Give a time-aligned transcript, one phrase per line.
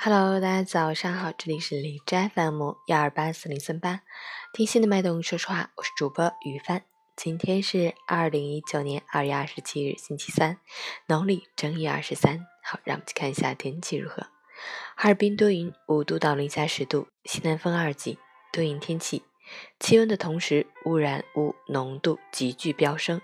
[0.00, 4.02] Hello，大家早上好，这里是荔枝 FM 幺二八四零三八，
[4.52, 6.84] 听心的脉动，说实话，我是主播于帆。
[7.16, 10.58] 今天是二零一九年二月二十七日，星期三，
[11.08, 12.46] 农历正月二十三。
[12.62, 14.28] 好，让我们去看一下天气如何。
[14.94, 18.20] 哈尔滨多云，五度到零下十度，西南风二级，
[18.52, 19.24] 多云天气。
[19.80, 23.20] 气温的同时，污染物浓度急剧飙升，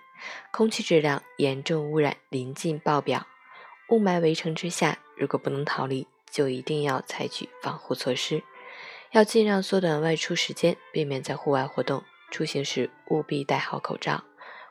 [0.50, 3.28] 空气质量严重污染临近爆表。
[3.90, 8.42] 雾霾围城之下，如果不能逃离，就一定要采取防护措施，
[9.12, 12.02] 要尽量缩短外出时间，避免在户外活动。
[12.32, 14.24] 出行时务必戴好口罩。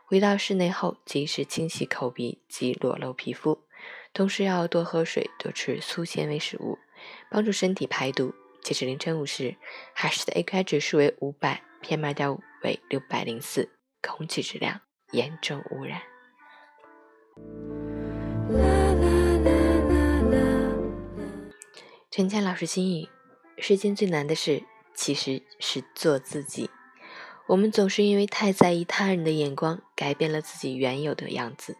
[0.05, 3.63] 回到室内后，及时清洗口鼻及裸露皮肤，
[4.13, 6.77] 同时要多喝水，多吃粗纤维食物，
[7.31, 8.35] 帮助身体排毒。
[8.61, 9.55] 截至凌晨五时，
[9.93, 13.69] 海市的 AQI 指数为五百，PM 二点五为六百零四，
[14.01, 16.01] 空气质量严重污染。
[22.15, 23.09] 陈谦老师心语：
[23.57, 24.61] 世间最难的事，
[24.93, 26.69] 其实是做自己。
[27.47, 31.77] 我们总是因为太在意他人的眼光，改变了自己原有的样子，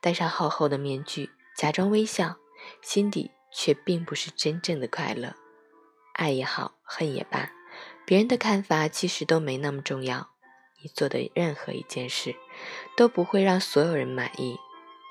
[0.00, 2.36] 戴上厚厚的面具，假装微笑，
[2.80, 5.34] 心底却并不是真正的快乐。
[6.12, 7.50] 爱也好，恨也罢，
[8.04, 10.30] 别人的看法其实都没那么重要。
[10.80, 12.36] 你做的任何一件事，
[12.96, 14.56] 都不会让所有人满意。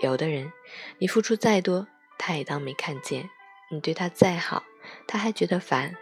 [0.02, 0.54] 有的人，
[1.00, 3.30] 你付出再多，他也当没看见。
[3.72, 4.64] 你对他再好，
[5.08, 5.96] 他还觉得烦，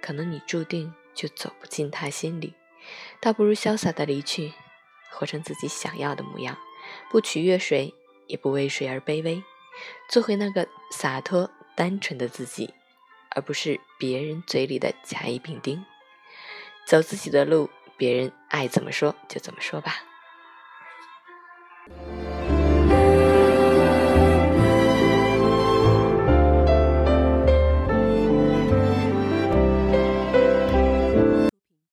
[0.00, 2.54] 可能你注定就走不进他心里。
[3.20, 4.52] 倒不如潇洒的离去，
[5.10, 6.56] 活成自己想要的模样，
[7.10, 7.92] 不取悦谁，
[8.26, 9.42] 也不为谁而卑微，
[10.08, 12.72] 做回那个洒脱单纯的自己，
[13.30, 15.84] 而不是别人嘴里的甲乙丙丁。
[16.86, 20.04] 走自己的路，别人爱怎么说就怎么说吧。